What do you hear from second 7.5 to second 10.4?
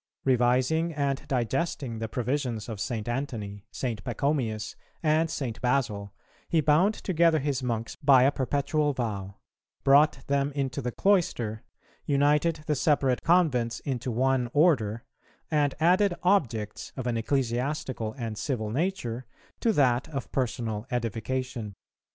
monks by a perpetual vow, brought